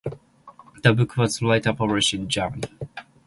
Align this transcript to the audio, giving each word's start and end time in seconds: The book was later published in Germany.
The 0.81 0.93
book 0.93 1.15
was 1.15 1.43
later 1.43 1.73
published 1.73 2.15
in 2.15 2.27
Germany. 2.27 2.69